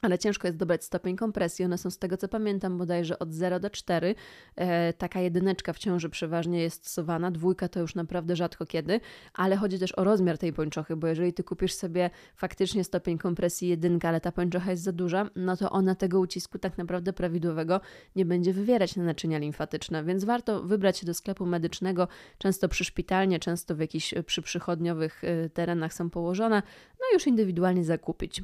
ale 0.02 0.18
ciężko 0.18 0.48
jest 0.48 0.58
dobrać 0.58 0.84
stopień 0.84 1.16
kompresji. 1.16 1.64
One 1.64 1.78
są 1.78 1.90
z 1.90 1.98
tego 1.98 2.16
co 2.16 2.28
pamiętam 2.28 2.78
bodajże 2.78 3.18
od 3.18 3.32
0 3.32 3.60
do 3.60 3.70
4. 3.70 4.14
E, 4.56 4.92
taka 4.92 5.20
jedyneczka 5.20 5.72
w 5.72 5.78
ciąży 5.78 6.10
przeważnie 6.10 6.62
jest 6.62 6.86
stosowana, 6.86 7.30
dwójka 7.30 7.68
to 7.68 7.80
już 7.80 7.94
naprawdę 7.94 8.36
rzadko 8.36 8.66
kiedy, 8.66 9.00
ale 9.34 9.56
chodzi 9.56 9.78
też 9.78 9.98
o 9.98 10.04
rozmiar 10.04 10.38
tej 10.38 10.52
pończochy, 10.52 10.96
bo 10.96 11.06
jeżeli 11.06 11.32
ty 11.32 11.44
kupisz 11.44 11.74
sobie 11.74 12.10
faktycznie 12.36 12.84
stopień 12.84 13.18
kompresji 13.18 13.68
jedynka, 13.68 14.08
ale 14.08 14.20
ta 14.20 14.32
pończocha 14.32 14.70
jest 14.70 14.82
za 14.82 14.92
duża, 14.92 15.30
no 15.36 15.56
to 15.56 15.70
ona 15.70 15.94
tego 15.94 16.20
ucisku 16.20 16.58
tak 16.58 16.78
naprawdę 16.78 17.12
prawidłowego 17.12 17.80
nie 18.16 18.24
będzie 18.24 18.52
wywierać 18.52 18.96
na 18.96 19.04
naczynia 19.04 19.38
limfatyczne, 19.38 20.04
więc 20.04 20.24
warto 20.24 20.62
wybrać 20.62 20.98
się 20.98 21.06
do 21.06 21.14
sklepu 21.14 21.46
medycznego, 21.46 22.08
często 22.38 22.68
przyszpitalnie, 22.68 23.38
często 23.38 23.74
w 23.74 23.80
jakichś 23.80 24.14
przyprzychodniowych 24.26 25.24
e, 25.24 25.50
terenach 25.50 25.94
są 25.94 26.10
położone, 26.10 26.62
no 27.00 27.06
i 27.12 27.14
już 27.14 27.26
indywidualnie 27.26 27.84
zakupić. 27.84 28.42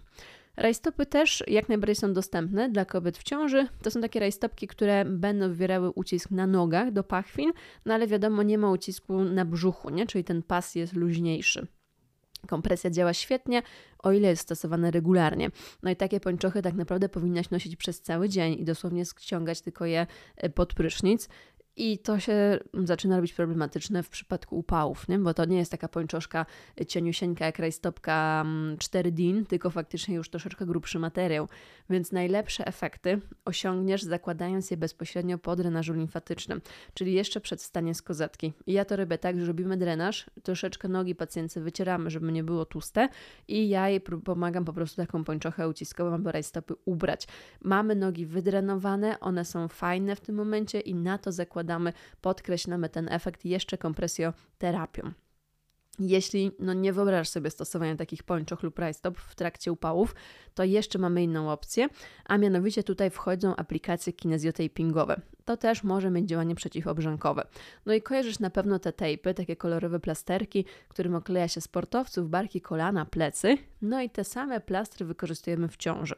Rajstopy 0.59 1.07
też 1.07 1.45
jak 1.47 1.69
najbardziej 1.69 1.97
są 1.97 2.12
dostępne 2.12 2.71
dla 2.71 2.85
kobiet 2.85 3.19
w 3.19 3.23
ciąży. 3.23 3.67
To 3.83 3.91
są 3.91 4.00
takie 4.00 4.21
rajstopki, 4.21 4.67
które 4.67 5.05
będą 5.05 5.49
wywierały 5.49 5.91
ucisk 5.91 6.31
na 6.31 6.47
nogach 6.47 6.93
do 6.93 7.05
pachwin, 7.05 7.53
no 7.87 7.95
ale 7.95 8.07
wiadomo, 8.07 8.43
nie 8.43 8.59
ma 8.59 8.71
ucisku 8.71 9.25
na 9.25 9.45
brzuchu, 9.45 9.91
nie? 9.91 10.07
czyli 10.07 10.25
ten 10.25 10.43
pas 10.43 10.75
jest 10.75 10.93
luźniejszy. 10.93 11.67
Kompresja 12.47 12.91
działa 12.91 13.15
świetnie, 13.15 13.62
o 13.99 14.12
ile 14.12 14.29
jest 14.29 14.43
stosowana 14.43 14.91
regularnie. 14.91 15.50
No 15.83 15.91
i 15.91 15.97
takie 15.97 16.21
pończochy 16.21 16.62
tak 16.62 16.75
naprawdę 16.75 17.09
powinnaś 17.09 17.50
nosić 17.50 17.77
przez 17.77 18.03
cały 18.03 18.29
dzień 18.29 18.53
i 18.53 18.65
dosłownie 18.65 19.05
ściągać 19.05 19.61
tylko 19.61 19.85
je 19.85 20.07
e, 20.37 20.50
pod 20.50 20.75
prysznic. 20.75 21.29
I 21.78 21.99
to 21.99 22.20
się 22.20 22.58
zaczyna 22.85 23.16
robić 23.16 23.32
problematyczne 23.32 24.02
w 24.02 24.08
przypadku 24.08 24.58
upałów, 24.58 25.08
nie? 25.08 25.18
bo 25.18 25.35
to 25.35 25.44
nie 25.44 25.58
jest 25.58 25.70
taka 25.70 25.88
pończoszka 25.88 26.47
cieniusieńka 26.88 27.47
jak 27.47 27.58
rajstopka 27.58 28.44
4 28.78 29.08
mm, 29.08 29.14
din, 29.14 29.47
tylko 29.47 29.70
faktycznie 29.70 30.14
już 30.14 30.30
troszeczkę 30.30 30.66
grubszy 30.66 30.99
materiał. 30.99 31.49
Więc 31.90 32.12
najlepsze 32.12 32.66
efekty 32.66 33.20
osiągniesz 33.44 34.02
zakładając 34.02 34.70
je 34.70 34.76
bezpośrednio 34.76 35.38
po 35.38 35.56
drenażu 35.56 35.92
limfatycznym, 35.92 36.61
czyli 36.94 37.12
jeszcze 37.12 37.40
przed 37.40 37.61
wstaniem 37.61 37.94
z 37.94 38.02
kozetki. 38.02 38.52
I 38.66 38.73
ja 38.73 38.85
to 38.85 38.97
robię 38.97 39.18
tak, 39.18 39.40
że 39.40 39.47
robimy 39.47 39.76
drenaż, 39.76 40.26
troszeczkę 40.42 40.88
nogi 40.88 41.14
pacjentce 41.14 41.61
wycieramy, 41.61 42.11
żeby 42.11 42.32
nie 42.32 42.44
było 42.44 42.64
tłuste 42.64 43.08
i 43.49 43.68
ja 43.68 43.88
jej 43.88 44.00
pomagam 44.00 44.64
po 44.64 44.73
prostu 44.73 44.97
taką 44.97 45.25
pończochę 45.25 45.68
uciskową 45.68 46.12
albo 46.12 46.32
rajstopy 46.32 46.75
ubrać. 46.85 47.26
Mamy 47.62 47.94
nogi 47.94 48.26
wydrenowane, 48.26 49.20
one 49.20 49.44
są 49.44 49.68
fajne 49.68 50.16
w 50.16 50.20
tym 50.20 50.35
momencie 50.35 50.80
i 50.80 50.94
na 50.94 51.18
to 51.18 51.32
zakładamy 51.32 51.68
podkreślamy 52.21 52.89
ten 52.89 53.09
efekt 53.09 53.45
jeszcze 53.45 53.79
kompresjoterapią. 53.79 55.13
Jeśli 55.99 56.51
no, 56.59 56.73
nie 56.73 56.93
wyobrażasz 56.93 57.29
sobie 57.29 57.51
stosowania 57.51 57.97
takich 57.97 58.23
pończoch 58.23 58.63
lub 58.63 58.79
rajstop 58.79 59.19
w 59.19 59.35
trakcie 59.35 59.73
upałów, 59.73 60.15
to 60.55 60.65
jeszcze 60.65 60.99
mamy 60.99 61.23
inną 61.23 61.51
opcję, 61.51 61.89
a 62.25 62.39
mianowicie 62.39 62.83
tutaj 62.83 63.11
wchodzą 63.11 63.57
aplikacje 63.57 64.13
kinezjotapingowe. 64.13 65.21
To 65.49 65.57
też 65.57 65.85
może 65.85 66.11
mieć 66.11 66.28
działanie 66.28 66.55
przeciwobrzękowe. 66.55 67.47
No 67.87 67.95
i 67.95 68.02
kojarzysz 68.02 68.38
na 68.38 68.50
pewno 68.50 68.78
te 68.78 68.93
tejpy, 68.93 69.35
takie 69.35 69.57
kolorowe 69.57 70.00
plasterki, 70.00 70.64
którym 70.88 71.14
okleja 71.14 71.49
się 71.49 71.61
sportowców, 71.61 72.31
barki, 72.31 72.61
kolana, 72.61 73.05
plecy. 73.05 73.57
No 73.83 74.02
i 74.02 74.11
te 74.11 74.25
same 74.25 74.61
plastry 74.61 75.07
wykorzystujemy 75.07 75.69
w 75.69 75.76
ciąży. 75.76 76.14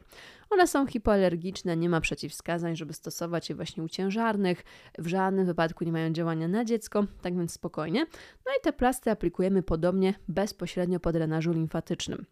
One 0.49 0.67
są 0.67 0.87
hipoalergiczne, 0.87 1.77
nie 1.77 1.89
ma 1.89 2.01
przeciwwskazań, 2.01 2.75
żeby 2.75 2.93
stosować 2.93 3.49
je 3.49 3.55
właśnie 3.55 3.83
u 3.83 3.89
ciężarnych. 3.89 4.63
W 4.97 5.07
żadnym 5.07 5.45
wypadku 5.45 5.83
nie 5.83 5.91
mają 5.91 6.13
działania 6.13 6.47
na 6.47 6.65
dziecko, 6.65 7.05
tak 7.21 7.37
więc 7.37 7.53
spokojnie. 7.53 8.05
No 8.45 8.51
i 8.59 8.61
te 8.63 8.73
plastry 8.73 9.11
aplikujemy 9.11 9.63
podobnie 9.63 10.13
bezpośrednio 10.27 10.99
po 10.99 11.11
drenażu 11.11 11.51
limfatycznym. 11.51 12.25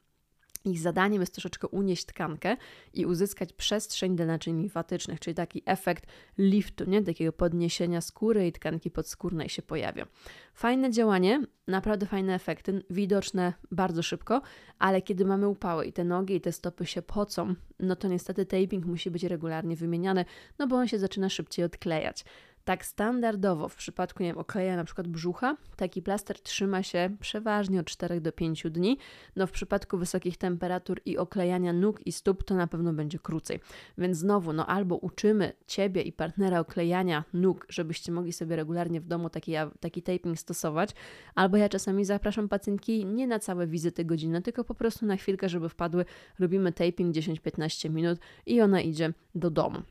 Ich 0.66 0.80
zadaniem 0.80 1.22
jest 1.22 1.34
troszeczkę 1.34 1.68
unieść 1.68 2.06
tkankę 2.06 2.58
i 2.94 3.06
uzyskać 3.06 3.54
przestrzeń 3.54 4.16
do 4.16 4.26
naczyń 4.26 4.62
limfatycznych, 4.62 5.20
czyli 5.20 5.36
taki 5.36 5.64
efekt 5.66 6.06
liftu, 6.38 6.90
nie? 6.90 7.04
takiego 7.04 7.34
podniesienia 7.34 8.02
skóry 8.02 8.48
i 8.48 8.52
tkanki 8.52 8.92
podskórnej 8.92 9.50
się 9.50 9.62
pojawia. 9.62 10.08
Fajne 10.54 10.92
działanie, 10.92 11.42
naprawdę 11.68 12.06
fajne 12.06 12.36
efekty, 12.36 12.84
widoczne 12.90 13.54
bardzo 13.72 14.04
szybko, 14.04 14.42
ale 14.80 15.02
kiedy 15.02 15.26
mamy 15.26 15.48
upały 15.48 15.86
i 15.86 15.94
te 15.94 16.04
nogi 16.04 16.36
i 16.36 16.42
te 16.42 16.52
stopy 16.52 16.86
się 16.86 17.02
pocą, 17.02 17.56
no 17.80 17.96
to 17.96 18.08
niestety 18.08 18.46
taping 18.46 18.86
musi 18.86 19.12
być 19.12 19.24
regularnie 19.24 19.76
wymieniany, 19.76 20.26
no 20.60 20.68
bo 20.68 20.76
on 20.76 20.88
się 20.88 21.00
zaczyna 21.00 21.30
szybciej 21.30 21.66
odklejać. 21.66 22.26
Tak 22.66 22.86
standardowo 22.86 23.70
w 23.70 23.76
przypadku 23.76 24.24
nie 24.24 24.34
wiem, 24.34 24.76
na 24.76 24.84
przykład 24.84 25.08
brzucha, 25.08 25.58
taki 25.76 26.02
plaster 26.02 26.40
trzyma 26.40 26.84
się 26.84 27.16
przeważnie 27.20 27.80
od 27.80 27.86
4 27.86 28.22
do 28.22 28.32
5 28.32 28.64
dni. 28.64 28.98
No 29.36 29.48
w 29.48 29.52
przypadku 29.52 29.98
wysokich 29.98 30.38
temperatur 30.38 31.02
i 31.06 31.18
oklejania 31.18 31.74
nóg 31.74 32.08
i 32.08 32.12
stóp 32.12 32.44
to 32.44 32.56
na 32.56 32.68
pewno 32.68 32.94
będzie 32.94 33.20
krócej. 33.20 33.60
Więc 33.98 34.18
znowu, 34.18 34.54
no 34.54 34.68
albo 34.68 34.96
uczymy 34.96 35.54
Ciebie 35.68 36.02
i 36.02 36.12
partnera 36.12 36.60
oklejania 36.60 37.24
nóg, 37.34 37.66
żebyście 37.70 38.12
mogli 38.12 38.34
sobie 38.34 38.56
regularnie 38.56 39.02
w 39.02 39.06
domu 39.06 39.30
taki, 39.30 39.54
taki 39.80 40.02
taping 40.02 40.40
stosować, 40.40 40.90
albo 41.36 41.58
ja 41.58 41.70
czasami 41.70 42.06
zapraszam 42.06 42.50
pacjentki 42.50 43.06
nie 43.06 43.28
na 43.28 43.40
całe 43.40 43.68
wizyty 43.68 44.06
godzinne, 44.06 44.42
tylko 44.42 44.64
po 44.64 44.76
prostu 44.76 45.06
na 45.06 45.18
chwilkę, 45.18 45.50
żeby 45.50 45.70
wpadły, 45.70 46.06
robimy 46.40 46.72
taping 46.72 47.16
10-15 47.16 47.90
minut 47.90 48.20
i 48.46 48.62
ona 48.62 48.82
idzie 48.82 49.14
do 49.36 49.50
domu. 49.50 49.82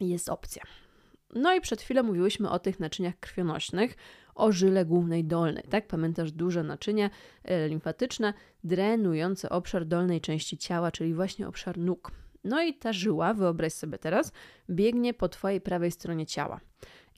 Jest 0.00 0.28
opcja. 0.28 0.62
No 1.34 1.54
i 1.54 1.60
przed 1.60 1.82
chwilą 1.82 2.02
mówiłyśmy 2.02 2.50
o 2.50 2.58
tych 2.58 2.80
naczyniach 2.80 3.20
krwionośnych, 3.20 3.96
o 4.34 4.52
żyle 4.52 4.84
głównej 4.84 5.24
dolnej, 5.24 5.64
tak? 5.70 5.86
Pamiętasz 5.86 6.32
duże 6.32 6.62
naczynie 6.62 7.10
e, 7.44 7.68
limfatyczne, 7.68 8.34
drenujące 8.64 9.48
obszar 9.48 9.84
dolnej 9.86 10.20
części 10.20 10.58
ciała, 10.58 10.90
czyli 10.90 11.14
właśnie 11.14 11.48
obszar 11.48 11.78
nóg. 11.78 12.10
No 12.44 12.62
i 12.62 12.74
ta 12.74 12.92
żyła, 12.92 13.34
wyobraź 13.34 13.72
sobie 13.72 13.98
teraz, 13.98 14.32
biegnie 14.70 15.14
po 15.14 15.28
Twojej 15.28 15.60
prawej 15.60 15.90
stronie 15.90 16.26
ciała. 16.26 16.60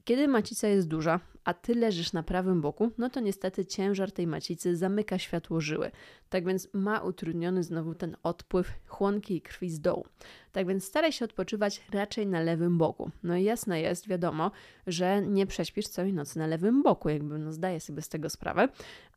Kiedy 0.04 0.28
macica 0.28 0.68
jest 0.68 0.88
duża, 0.88 1.20
a 1.48 1.54
ty 1.54 1.74
leżysz 1.74 2.12
na 2.12 2.22
prawym 2.22 2.60
boku, 2.60 2.90
no 2.98 3.10
to 3.10 3.20
niestety 3.20 3.66
ciężar 3.66 4.12
tej 4.12 4.26
macicy 4.26 4.76
zamyka 4.76 5.18
światło 5.18 5.60
żyły. 5.60 5.90
Tak 6.28 6.44
więc 6.44 6.68
ma 6.72 7.00
utrudniony 7.00 7.62
znowu 7.62 7.94
ten 7.94 8.16
odpływ 8.22 8.72
chłonki 8.86 9.40
krwi 9.40 9.70
z 9.70 9.80
dołu. 9.80 10.06
Tak 10.52 10.66
więc 10.66 10.84
staraj 10.84 11.12
się 11.12 11.24
odpoczywać 11.24 11.82
raczej 11.90 12.26
na 12.26 12.40
lewym 12.40 12.78
boku. 12.78 13.10
No 13.22 13.36
i 13.36 13.44
jasne 13.44 13.80
jest, 13.80 14.08
wiadomo, 14.08 14.50
że 14.86 15.22
nie 15.22 15.46
prześpisz 15.46 15.88
całej 15.88 16.12
nocy 16.12 16.38
na 16.38 16.46
lewym 16.46 16.82
boku, 16.82 17.08
jakby 17.08 17.38
no 17.38 17.52
zdaję 17.52 17.80
sobie 17.80 18.02
z 18.02 18.08
tego 18.08 18.30
sprawę, 18.30 18.68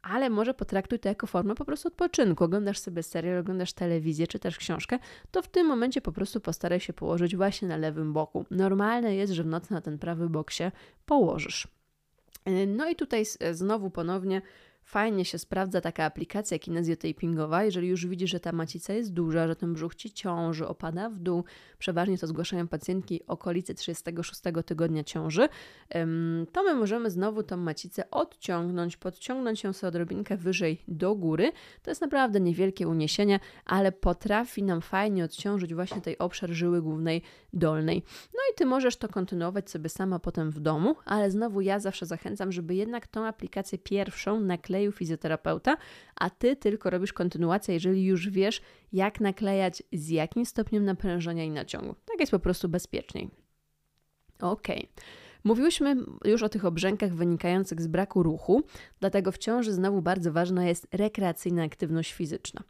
ale 0.01 0.29
może 0.29 0.53
potraktuj 0.53 0.99
to 0.99 1.09
jako 1.09 1.27
formę 1.27 1.55
po 1.55 1.65
prostu 1.65 1.87
odpoczynku. 1.87 2.43
Oglądasz 2.43 2.79
sobie 2.79 3.03
serial, 3.03 3.37
oglądasz 3.37 3.73
telewizję, 3.73 4.27
czytasz 4.27 4.57
książkę, 4.57 4.99
to 5.31 5.41
w 5.41 5.47
tym 5.47 5.67
momencie 5.67 6.01
po 6.01 6.11
prostu 6.11 6.41
postaraj 6.41 6.79
się 6.79 6.93
położyć 6.93 7.35
właśnie 7.35 7.67
na 7.67 7.77
lewym 7.77 8.13
boku. 8.13 8.45
Normalne 8.51 9.15
jest, 9.15 9.33
że 9.33 9.43
w 9.43 9.47
nocy 9.47 9.73
na 9.73 9.81
ten 9.81 9.99
prawy 9.99 10.29
bok 10.29 10.51
się 10.51 10.71
położysz. 11.05 11.80
No 12.67 12.89
i 12.89 12.95
tutaj 12.95 13.23
znowu 13.51 13.89
ponownie 13.89 14.41
Fajnie 14.83 15.25
się 15.25 15.37
sprawdza 15.39 15.81
taka 15.81 16.05
aplikacja 16.05 16.59
kinezjotapingowa, 16.59 17.63
jeżeli 17.63 17.87
już 17.87 18.07
widzisz, 18.07 18.31
że 18.31 18.39
ta 18.39 18.51
macica 18.51 18.93
jest 18.93 19.13
duża, 19.13 19.47
że 19.47 19.55
ten 19.55 19.73
brzuch 19.73 19.95
ci 19.95 20.11
ciąży, 20.11 20.67
opada 20.67 21.09
w 21.09 21.19
dół. 21.19 21.43
Przeważnie 21.79 22.17
to 22.17 22.27
zgłaszają 22.27 22.67
pacjentki 22.67 23.27
okolicy 23.27 23.75
36 23.75 24.41
tygodnia 24.65 25.03
ciąży. 25.03 25.47
To 26.51 26.63
my 26.63 26.73
możemy 26.73 27.09
znowu 27.09 27.43
tą 27.43 27.57
macicę 27.57 28.11
odciągnąć, 28.11 28.97
podciągnąć 28.97 29.63
ją 29.63 29.73
sobie 29.73 29.89
odrobinkę 29.89 30.37
wyżej 30.37 30.81
do 30.87 31.15
góry. 31.15 31.51
To 31.81 31.91
jest 31.91 32.01
naprawdę 32.01 32.39
niewielkie 32.39 32.87
uniesienie, 32.87 33.39
ale 33.65 33.91
potrafi 33.91 34.63
nam 34.63 34.81
fajnie 34.81 35.23
odciążyć 35.23 35.73
właśnie 35.73 36.01
tej 36.01 36.17
obszar 36.17 36.49
żyły 36.49 36.81
głównej 36.81 37.21
dolnej. 37.53 38.03
No 38.33 38.39
i 38.51 38.55
ty 38.55 38.65
możesz 38.65 38.97
to 38.97 39.07
kontynuować 39.07 39.69
sobie 39.69 39.89
sama 39.89 40.19
potem 40.19 40.51
w 40.51 40.59
domu, 40.59 40.95
ale 41.05 41.31
znowu 41.31 41.61
ja 41.61 41.79
zawsze 41.79 42.05
zachęcam, 42.05 42.51
żeby 42.51 42.75
jednak 42.75 43.07
tą 43.07 43.25
aplikację 43.25 43.77
pierwszą 43.77 44.39
nakleić 44.39 44.70
nakleju 44.71 44.91
fizjoterapeuta, 44.91 45.77
a 46.15 46.29
ty 46.29 46.55
tylko 46.55 46.89
robisz 46.89 47.13
kontynuację, 47.13 47.73
jeżeli 47.73 48.05
już 48.05 48.29
wiesz, 48.29 48.61
jak 48.93 49.19
naklejać, 49.19 49.83
z 49.93 50.09
jakim 50.09 50.45
stopniem 50.45 50.85
naprężenia 50.85 51.43
i 51.43 51.49
naciągu. 51.49 51.95
Tak 52.05 52.19
jest 52.19 52.31
po 52.31 52.39
prostu 52.39 52.69
bezpieczniej. 52.69 53.29
Ok. 54.39 54.67
Mówiłyśmy 55.43 55.95
już 56.25 56.43
o 56.43 56.49
tych 56.49 56.65
obrzękach 56.65 57.15
wynikających 57.15 57.81
z 57.81 57.87
braku 57.87 58.23
ruchu, 58.23 58.63
dlatego 58.99 59.31
w 59.31 59.37
ciąży 59.37 59.73
znowu 59.73 60.01
bardzo 60.01 60.31
ważna 60.31 60.67
jest 60.67 60.87
rekreacyjna 60.91 61.63
aktywność 61.63 62.13
fizyczna. 62.13 62.63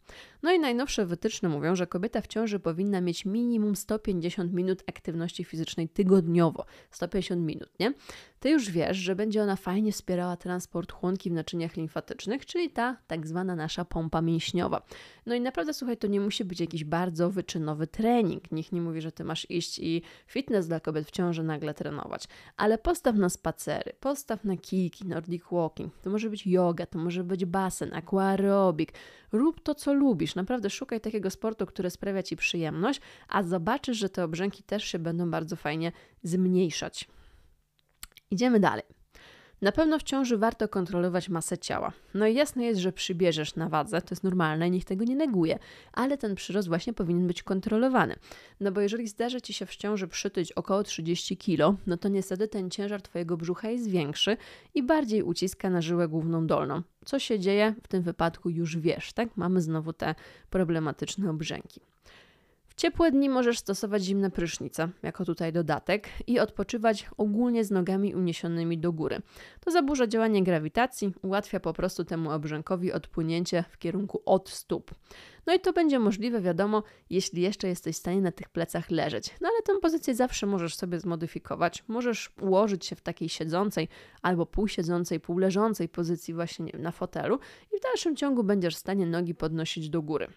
No 0.43 0.51
i 0.51 0.59
najnowsze 0.59 1.05
wytyczne 1.05 1.49
mówią, 1.49 1.75
że 1.75 1.87
kobieta 1.87 2.21
w 2.21 2.27
ciąży 2.27 2.59
powinna 2.59 3.01
mieć 3.01 3.25
minimum 3.25 3.75
150 3.75 4.53
minut 4.53 4.83
aktywności 4.87 5.43
fizycznej 5.43 5.89
tygodniowo. 5.89 6.65
150 6.91 7.41
minut, 7.41 7.69
nie? 7.79 7.93
Ty 8.41 8.49
już 8.49 8.71
wiesz, 8.71 8.97
że 8.97 9.15
będzie 9.15 9.43
ona 9.43 9.55
fajnie 9.55 9.91
wspierała 9.91 10.37
transport 10.37 10.91
chłonki 10.91 11.29
w 11.29 11.33
naczyniach 11.33 11.75
limfatycznych, 11.77 12.45
czyli 12.45 12.69
ta 12.69 12.97
tak 13.07 13.27
zwana 13.27 13.55
nasza 13.55 13.85
pompa 13.85 14.21
mięśniowa. 14.21 14.81
No 15.25 15.35
i 15.35 15.41
naprawdę, 15.41 15.73
słuchaj, 15.73 15.97
to 15.97 16.07
nie 16.07 16.19
musi 16.19 16.45
być 16.45 16.59
jakiś 16.59 16.83
bardzo 16.83 17.29
wyczynowy 17.29 17.87
trening. 17.87 18.51
Nikt 18.51 18.71
nie 18.71 18.81
mówi, 18.81 19.01
że 19.01 19.11
ty 19.11 19.23
masz 19.23 19.49
iść 19.49 19.79
i 19.79 20.01
fitness 20.27 20.67
dla 20.67 20.79
kobiet 20.79 21.07
w 21.07 21.11
ciąży 21.11 21.43
nagle 21.43 21.73
trenować, 21.73 22.27
ale 22.57 22.77
postaw 22.77 23.15
na 23.15 23.29
spacery, 23.29 23.93
postaw 23.99 24.43
na 24.43 24.57
kijki, 24.57 25.05
nordic 25.05 25.43
walking. 25.51 25.93
To 25.97 26.09
może 26.09 26.29
być 26.29 26.47
yoga, 26.47 26.85
to 26.85 26.99
może 26.99 27.23
być 27.23 27.45
basen, 27.45 27.93
aquarobic. 27.93 28.89
Rób 29.31 29.63
to, 29.63 29.75
co 29.75 29.93
lubisz. 29.93 30.35
Naprawdę 30.35 30.69
szukaj 30.69 31.01
takiego 31.01 31.29
sportu, 31.29 31.65
który 31.65 31.89
sprawia 31.89 32.23
ci 32.23 32.35
przyjemność, 32.35 33.01
a 33.27 33.43
zobaczysz, 33.43 33.97
że 33.97 34.09
te 34.09 34.23
obrzęki 34.23 34.63
też 34.63 34.83
się 34.83 34.99
będą 34.99 35.31
bardzo 35.31 35.55
fajnie 35.55 35.91
zmniejszać. 36.23 37.07
Idziemy 38.31 38.59
dalej. 38.59 38.83
Na 39.61 39.71
pewno 39.71 39.99
w 39.99 40.03
ciąży 40.03 40.37
warto 40.37 40.67
kontrolować 40.67 41.29
masę 41.29 41.57
ciała. 41.57 41.91
No 42.13 42.27
i 42.27 42.35
jasne 42.35 42.63
jest, 42.65 42.79
że 42.79 42.91
przybierzesz 42.91 43.55
na 43.55 43.69
wadze, 43.69 44.01
to 44.01 44.07
jest 44.11 44.23
normalne, 44.23 44.69
nikt 44.69 44.87
tego 44.87 45.03
nie 45.03 45.15
neguje, 45.15 45.59
ale 45.93 46.17
ten 46.17 46.35
przyrost 46.35 46.67
właśnie 46.67 46.93
powinien 46.93 47.27
być 47.27 47.43
kontrolowany. 47.43 48.15
No 48.59 48.71
bo 48.71 48.81
jeżeli 48.81 49.07
zdarzy 49.07 49.41
Ci 49.41 49.53
się 49.53 49.65
w 49.65 49.75
ciąży 49.75 50.07
przytyć 50.07 50.51
około 50.51 50.83
30 50.83 51.37
kg, 51.37 51.77
no 51.87 51.97
to 51.97 52.09
niestety 52.09 52.47
ten 52.47 52.69
ciężar 52.69 53.01
Twojego 53.01 53.37
brzucha 53.37 53.69
jest 53.69 53.89
większy 53.89 54.37
i 54.75 54.83
bardziej 54.83 55.23
uciska 55.23 55.69
na 55.69 55.81
żyłę 55.81 56.07
główną 56.07 56.47
dolną. 56.47 56.81
Co 57.05 57.19
się 57.19 57.39
dzieje 57.39 57.75
w 57.83 57.87
tym 57.87 58.01
wypadku 58.01 58.49
już 58.49 58.77
wiesz, 58.77 59.13
tak? 59.13 59.37
Mamy 59.37 59.61
znowu 59.61 59.93
te 59.93 60.15
problematyczne 60.49 61.29
obrzęki. 61.29 61.81
W 62.71 62.75
ciepłe 62.75 63.11
dni 63.11 63.29
możesz 63.29 63.59
stosować 63.59 64.03
zimne 64.03 64.31
prysznice, 64.31 64.89
jako 65.03 65.25
tutaj 65.25 65.53
dodatek, 65.53 66.09
i 66.27 66.39
odpoczywać 66.39 67.09
ogólnie 67.17 67.63
z 67.63 67.71
nogami 67.71 68.15
uniesionymi 68.15 68.77
do 68.77 68.93
góry. 68.93 69.21
To 69.59 69.71
zaburza 69.71 70.07
działanie 70.07 70.43
grawitacji, 70.43 71.13
ułatwia 71.21 71.59
po 71.59 71.73
prostu 71.73 72.05
temu 72.05 72.31
obrzękowi 72.31 72.91
odpłynięcie 72.91 73.63
w 73.69 73.77
kierunku 73.77 74.21
od 74.25 74.49
stóp. 74.49 74.95
No 75.45 75.53
i 75.53 75.59
to 75.59 75.73
będzie 75.73 75.99
możliwe, 75.99 76.41
wiadomo, 76.41 76.83
jeśli 77.09 77.41
jeszcze 77.41 77.67
jesteś 77.67 77.95
w 77.95 77.99
stanie 77.99 78.21
na 78.21 78.31
tych 78.31 78.49
plecach 78.49 78.91
leżeć. 78.91 79.35
No 79.41 79.49
ale 79.49 79.61
tę 79.61 79.81
pozycję 79.81 80.15
zawsze 80.15 80.45
możesz 80.45 80.75
sobie 80.75 80.99
zmodyfikować. 80.99 81.83
Możesz 81.87 82.31
ułożyć 82.41 82.85
się 82.85 82.95
w 82.95 83.01
takiej 83.01 83.29
siedzącej 83.29 83.87
albo 84.21 84.45
półsiedzącej, 84.45 85.19
półleżącej 85.19 85.89
pozycji 85.89 86.33
właśnie 86.33 86.65
wiem, 86.65 86.81
na 86.81 86.91
fotelu 86.91 87.39
i 87.73 87.77
w 87.77 87.81
dalszym 87.81 88.15
ciągu 88.15 88.43
będziesz 88.43 88.75
w 88.75 88.79
stanie 88.79 89.05
nogi 89.05 89.35
podnosić 89.35 89.89
do 89.89 90.01
góry. 90.01 90.27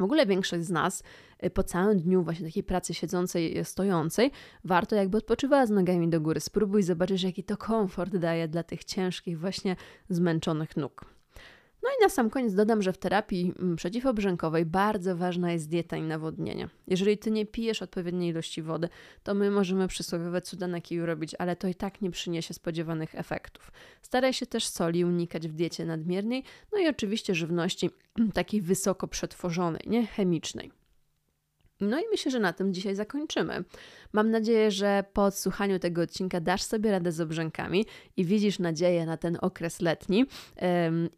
W 0.00 0.02
ogóle 0.02 0.26
większość 0.26 0.64
z 0.64 0.70
nas 0.70 1.02
y, 1.44 1.50
po 1.50 1.62
całym 1.62 1.98
dniu 1.98 2.22
właśnie 2.22 2.46
takiej 2.46 2.62
pracy 2.62 2.94
siedzącej, 2.94 3.58
y, 3.58 3.64
stojącej, 3.64 4.30
warto 4.64 4.96
jakby 4.96 5.18
odpoczywała 5.18 5.66
z 5.66 5.70
nogami 5.70 6.08
do 6.08 6.20
góry. 6.20 6.40
Spróbuj 6.40 6.82
zobaczyć, 6.82 7.22
jaki 7.22 7.44
to 7.44 7.56
komfort 7.56 8.16
daje 8.16 8.48
dla 8.48 8.62
tych 8.62 8.84
ciężkich, 8.84 9.38
właśnie 9.38 9.76
zmęczonych 10.08 10.76
nóg. 10.76 11.19
No 11.82 11.88
i 11.90 12.02
na 12.02 12.08
sam 12.08 12.30
koniec 12.30 12.54
dodam, 12.54 12.82
że 12.82 12.92
w 12.92 12.98
terapii 12.98 13.52
mm, 13.58 13.76
przeciwobrzękowej 13.76 14.66
bardzo 14.66 15.16
ważna 15.16 15.52
jest 15.52 15.68
dieta 15.68 15.96
i 15.96 16.02
nawodnienie. 16.02 16.68
Jeżeli 16.86 17.18
ty 17.18 17.30
nie 17.30 17.46
pijesz 17.46 17.82
odpowiedniej 17.82 18.30
ilości 18.30 18.62
wody, 18.62 18.88
to 19.22 19.34
my 19.34 19.50
możemy 19.50 19.88
przysłowiowe 19.88 20.40
cuda 20.40 20.66
na 20.66 20.80
kiju 20.80 21.06
robić, 21.06 21.34
ale 21.38 21.56
to 21.56 21.68
i 21.68 21.74
tak 21.74 22.00
nie 22.00 22.10
przyniesie 22.10 22.54
spodziewanych 22.54 23.14
efektów. 23.14 23.72
Staraj 24.02 24.32
się 24.32 24.46
też 24.46 24.66
soli 24.66 25.04
unikać 25.04 25.48
w 25.48 25.52
diecie 25.52 25.84
nadmiernej, 25.84 26.44
no 26.72 26.78
i 26.78 26.88
oczywiście 26.88 27.34
żywności 27.34 27.90
takiej 28.34 28.62
wysoko 28.62 29.08
przetworzonej, 29.08 29.82
nie 29.86 30.06
chemicznej. 30.06 30.79
No 31.80 32.00
i 32.00 32.02
myślę, 32.10 32.30
że 32.30 32.40
na 32.40 32.52
tym 32.52 32.74
dzisiaj 32.74 32.94
zakończymy. 32.94 33.64
Mam 34.12 34.30
nadzieję, 34.30 34.70
że 34.70 35.04
po 35.12 35.24
odsłuchaniu 35.24 35.78
tego 35.78 36.02
odcinka 36.02 36.40
dasz 36.40 36.62
sobie 36.62 36.90
radę 36.90 37.12
z 37.12 37.20
obrzękami 37.20 37.86
i 38.16 38.24
widzisz 38.24 38.58
nadzieję 38.58 39.06
na 39.06 39.16
ten 39.16 39.38
okres 39.40 39.80
letni 39.80 40.26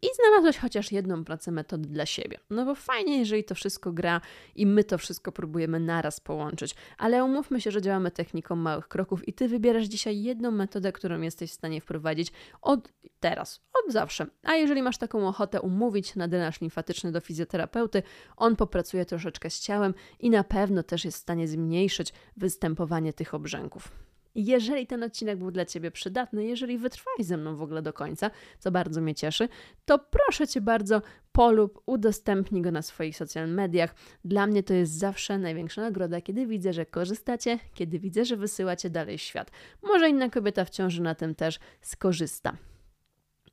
i 0.01 0.07
znalazłeś 0.15 0.57
chociaż 0.57 0.91
jedną 0.91 1.23
pracę 1.23 1.51
metody 1.51 1.89
dla 1.89 2.05
siebie. 2.05 2.37
No 2.49 2.65
bo 2.65 2.75
fajnie, 2.75 3.19
jeżeli 3.19 3.43
to 3.43 3.55
wszystko 3.55 3.91
gra 3.91 4.21
i 4.55 4.65
my 4.65 4.83
to 4.83 4.97
wszystko 4.97 5.31
próbujemy 5.31 5.79
naraz 5.79 6.19
połączyć, 6.19 6.75
ale 6.97 7.23
umówmy 7.23 7.61
się, 7.61 7.71
że 7.71 7.81
działamy 7.81 8.11
techniką 8.11 8.55
małych 8.55 8.87
kroków 8.87 9.27
i 9.27 9.33
ty 9.33 9.47
wybierasz 9.47 9.85
dzisiaj 9.85 10.23
jedną 10.23 10.51
metodę, 10.51 10.91
którą 10.91 11.21
jesteś 11.21 11.51
w 11.51 11.53
stanie 11.53 11.81
wprowadzić 11.81 12.31
od 12.61 12.89
teraz, 13.19 13.61
od 13.83 13.93
zawsze. 13.93 14.25
A 14.43 14.55
jeżeli 14.55 14.83
masz 14.83 14.97
taką 14.97 15.27
ochotę 15.27 15.61
umówić 15.61 16.15
na 16.15 16.27
drenaż 16.27 16.61
limfatyczny 16.61 17.11
do 17.11 17.19
fizjoterapeuty, 17.19 18.03
on 18.37 18.55
popracuje 18.55 19.05
troszeczkę 19.05 19.49
z 19.49 19.59
ciałem 19.59 19.93
i 20.19 20.29
na 20.29 20.43
pewno 20.53 20.83
też 20.83 21.05
jest 21.05 21.17
w 21.17 21.21
stanie 21.21 21.47
zmniejszyć 21.47 22.13
występowanie 22.37 23.13
tych 23.13 23.33
obrzęków. 23.33 23.91
Jeżeli 24.35 24.87
ten 24.87 25.03
odcinek 25.03 25.37
był 25.37 25.51
dla 25.51 25.65
Ciebie 25.65 25.91
przydatny, 25.91 26.45
jeżeli 26.45 26.77
wytrwałeś 26.77 27.25
ze 27.25 27.37
mną 27.37 27.55
w 27.55 27.61
ogóle 27.61 27.81
do 27.81 27.93
końca, 27.93 28.31
co 28.59 28.71
bardzo 28.71 29.01
mnie 29.01 29.15
cieszy, 29.15 29.49
to 29.85 29.99
proszę 29.99 30.47
Cię 30.47 30.61
bardzo, 30.61 31.01
polub, 31.31 31.81
udostępnij 31.85 32.61
go 32.61 32.71
na 32.71 32.81
swoich 32.81 33.17
social 33.17 33.49
mediach. 33.49 33.95
Dla 34.25 34.47
mnie 34.47 34.63
to 34.63 34.73
jest 34.73 34.93
zawsze 34.93 35.37
największa 35.37 35.81
nagroda, 35.81 36.21
kiedy 36.21 36.47
widzę, 36.47 36.73
że 36.73 36.85
korzystacie, 36.85 37.59
kiedy 37.73 37.99
widzę, 37.99 38.25
że 38.25 38.37
wysyłacie 38.37 38.89
dalej 38.89 39.17
świat. 39.17 39.51
Może 39.83 40.09
inna 40.09 40.29
kobieta 40.29 40.65
w 40.65 40.69
ciąży 40.69 41.01
na 41.01 41.15
tym 41.15 41.35
też 41.35 41.59
skorzysta. 41.81 42.57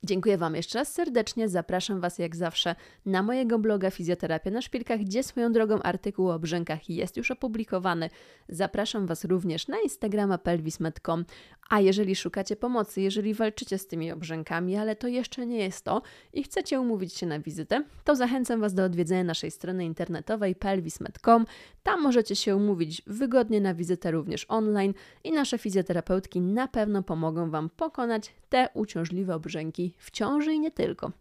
Dziękuję 0.05 0.39
Wam 0.39 0.55
jeszcze 0.55 0.79
raz 0.79 0.93
serdecznie. 0.93 1.49
Zapraszam 1.49 2.01
Was 2.01 2.19
jak 2.19 2.37
zawsze 2.37 2.75
na 3.07 3.23
mojego 3.23 3.59
bloga 3.59 3.91
Fizjoterapia 3.91 4.51
na 4.51 4.63
Szpilkach, 4.63 5.01
gdzie 5.01 5.23
swoją 5.23 5.53
drogą 5.53 5.83
artykuł 5.83 6.31
o 6.31 6.39
brzękach 6.39 6.91
jest 6.91 7.17
już 7.17 7.31
opublikowany. 7.31 8.11
Zapraszam 8.49 9.07
Was 9.07 9.25
również 9.25 9.69
na 9.69 9.81
Instagrama 9.81 10.39
pelvis.com. 10.39 11.25
A 11.71 11.81
jeżeli 11.81 12.17
szukacie 12.17 12.57
pomocy, 12.57 13.01
jeżeli 13.01 13.35
walczycie 13.35 13.79
z 13.79 13.87
tymi 13.87 14.13
obrzękami, 14.13 14.77
ale 14.77 14.97
to 14.97 15.09
jeszcze 15.09 15.47
nie 15.47 15.59
jest 15.59 15.85
to 15.85 16.03
i 16.33 16.43
chcecie 16.43 16.81
umówić 16.81 17.15
się 17.15 17.27
na 17.27 17.41
wizytę, 17.41 17.85
to 18.05 18.17
zachęcam 18.17 18.61
Was 18.61 18.75
do 18.75 18.85
odwiedzenia 18.85 19.25
naszej 19.25 19.51
strony 19.51 19.85
internetowej 19.85 20.55
pelvis.com. 20.55 21.47
Tam 21.83 22.03
możecie 22.03 22.37
się 22.37 22.57
umówić 22.57 23.03
wygodnie 23.07 23.61
na 23.61 23.75
wizytę 23.75 24.11
również 24.11 24.47
online 24.49 24.95
i 25.25 25.33
nasze 25.33 25.59
fizjoterapeutki 25.59 26.41
na 26.41 26.69
pewno 26.69 27.03
pomogą 27.03 27.51
Wam 27.51 27.71
pokonać 27.71 28.33
te 28.49 28.69
uciążliwe 28.75 29.35
obrzęki 29.35 29.95
w 29.99 30.11
ciąży 30.11 30.53
i 30.53 30.61
nie 30.61 30.71
tylko. 30.71 31.13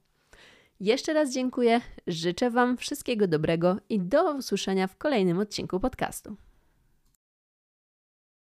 Jeszcze 0.79 1.13
raz 1.13 1.33
dziękuję, 1.33 1.81
życzę 2.07 2.51
Wam 2.51 2.77
wszystkiego 2.77 3.27
dobrego 3.27 3.77
i 3.89 3.99
do 3.99 4.35
usłyszenia 4.35 4.87
w 4.87 4.97
kolejnym 4.97 5.39
odcinku 5.39 5.79
podcastu. 5.79 6.48